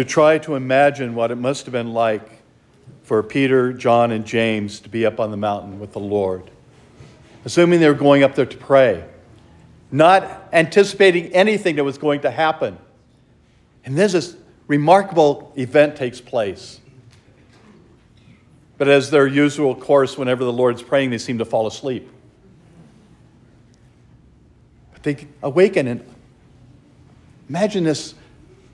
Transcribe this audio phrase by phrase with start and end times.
[0.00, 2.40] to try to imagine what it must have been like
[3.02, 6.50] for Peter, John, and James to be up on the mountain with the Lord,
[7.44, 9.04] assuming they were going up there to pray,
[9.92, 12.78] not anticipating anything that was going to happen.
[13.84, 14.36] And then this
[14.68, 16.80] remarkable event takes place.
[18.78, 22.08] But as their usual course, whenever the Lord's praying, they seem to fall asleep.
[24.94, 26.14] But they awaken and
[27.50, 28.14] imagine this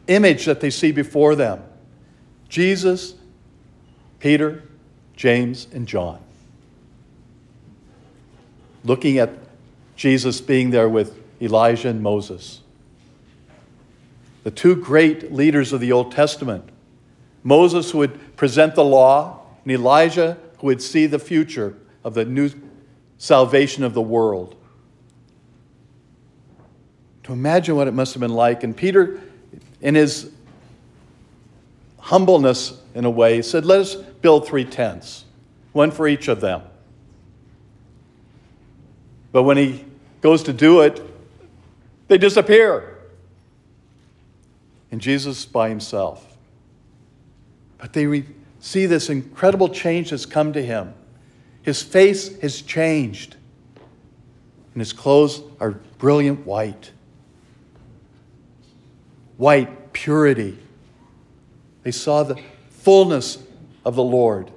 [0.09, 1.63] image that they see before them
[2.49, 3.15] Jesus,
[4.21, 4.63] Peter,
[5.15, 6.21] James, and John.
[8.85, 9.31] Looking at
[9.97, 12.61] Jesus being there with Elijah and Moses.
[14.45, 16.71] The two great leaders of the Old Testament
[17.47, 22.51] Moses, would present the law, and Elijah, who would see the future of the new
[23.19, 24.57] salvation of the world.
[27.23, 28.65] To imagine what it must have been like.
[28.65, 29.21] And Peter
[29.81, 30.31] in his
[31.99, 35.25] humbleness, in a way, said, Let us build three tents,
[35.73, 36.63] one for each of them.
[39.33, 39.85] But when he
[40.21, 41.03] goes to do it,
[42.09, 42.99] they disappear.
[44.91, 46.37] And Jesus by himself.
[47.79, 48.25] But they re-
[48.61, 50.95] see this incredible change that's come to him.
[51.63, 53.37] His face has changed,
[54.73, 56.93] and his clothes are brilliant white
[59.37, 60.59] white purity.
[61.83, 63.39] They saw the fullness
[63.85, 64.51] of the Lord.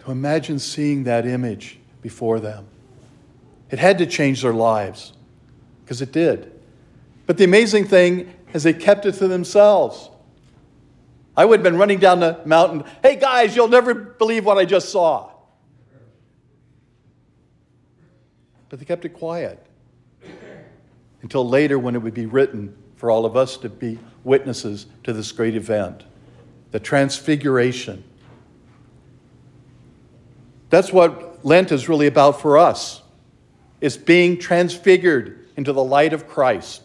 [0.00, 2.66] To imagine seeing that image before them,
[3.70, 5.12] it had to change their lives,
[5.84, 6.52] because it did.
[7.26, 10.10] But the amazing thing is, they kept it to themselves.
[11.36, 14.64] I would have been running down the mountain, hey guys, you'll never believe what I
[14.64, 15.30] just saw.
[18.68, 19.64] But they kept it quiet
[21.22, 25.12] until later when it would be written for all of us to be witnesses to
[25.12, 26.04] this great event
[26.72, 28.04] the transfiguration.
[30.68, 33.02] That's what Lent is really about for us.
[33.80, 36.82] It's being transfigured into the light of Christ.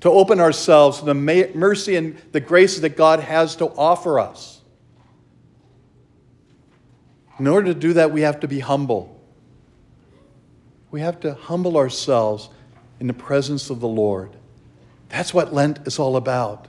[0.00, 4.60] To open ourselves to the mercy and the grace that God has to offer us.
[7.38, 9.17] In order to do that, we have to be humble.
[10.90, 12.48] We have to humble ourselves
[13.00, 14.30] in the presence of the Lord.
[15.08, 16.68] That's what Lent is all about.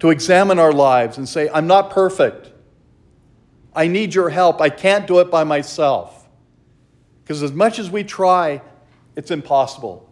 [0.00, 2.50] To examine our lives and say, I'm not perfect.
[3.74, 4.60] I need your help.
[4.60, 6.28] I can't do it by myself.
[7.22, 8.62] Because as much as we try,
[9.14, 10.08] it's impossible.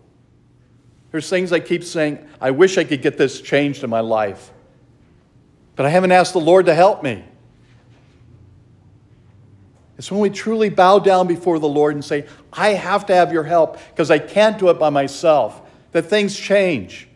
[1.10, 4.53] There's things I keep saying, I wish I could get this changed in my life.
[5.75, 7.25] But I haven't asked the Lord to help me.
[9.98, 13.32] It's when we truly bow down before the Lord and say, I have to have
[13.32, 15.60] your help because I can't do it by myself,
[15.91, 17.09] that things change.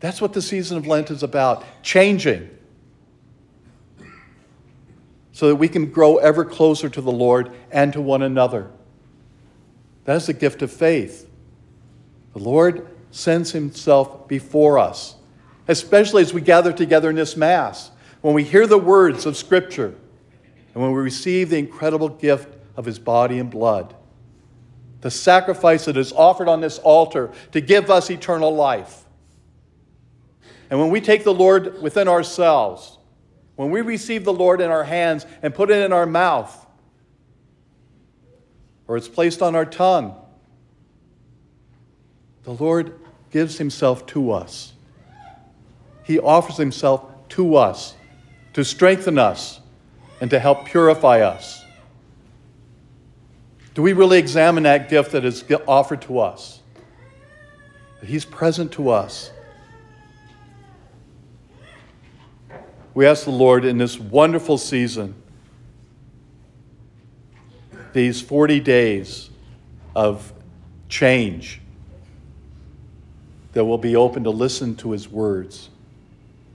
[0.00, 2.50] That's what the season of Lent is about changing.
[5.32, 8.70] So that we can grow ever closer to the Lord and to one another.
[10.04, 11.28] That is the gift of faith.
[12.34, 15.16] The Lord sends Himself before us,
[15.68, 17.90] especially as we gather together in this Mass,
[18.20, 19.94] when we hear the words of Scripture
[20.74, 23.94] and when we receive the incredible gift of his body and blood,
[25.00, 29.04] the sacrifice that is offered on this altar to give us eternal life.
[30.70, 32.98] And when we take the Lord within ourselves,
[33.56, 36.66] when we receive the Lord in our hands and put it in our mouth,
[38.86, 40.14] or it's placed on our tongue,
[42.44, 42.98] the Lord
[43.30, 44.72] gives himself to us.
[46.04, 47.94] He offers himself to us
[48.54, 49.60] to strengthen us
[50.20, 51.64] and to help purify us?
[53.74, 56.60] Do we really examine that gift that is offered to us?
[58.00, 59.30] That He's present to us.
[62.94, 65.14] We ask the Lord in this wonderful season,
[67.92, 69.30] these 40 days
[69.94, 70.32] of
[70.88, 71.60] change,
[73.52, 75.68] that we'll be open to listen to His words,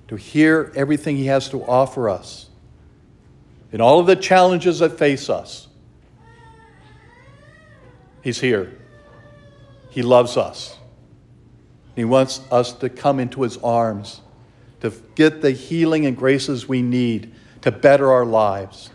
[0.09, 2.49] to hear everything He has to offer us
[3.73, 5.67] in all of the challenges that face us.
[8.21, 8.71] He's here.
[9.89, 10.77] He loves us.
[11.95, 14.21] He wants us to come into His arms,
[14.81, 18.91] to get the healing and graces we need to better our lives.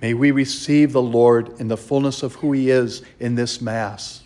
[0.00, 4.22] May we receive the Lord in the fullness of who He is in this Mass.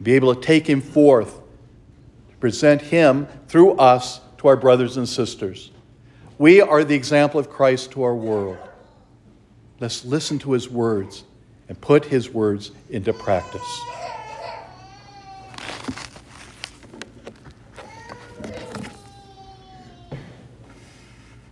[0.00, 5.08] Be able to take Him forth, to present Him through us to our brothers and
[5.08, 5.72] sisters.
[6.38, 8.58] We are the example of Christ to our world.
[9.80, 11.24] Let's listen to his words
[11.68, 13.80] and put his words into practice.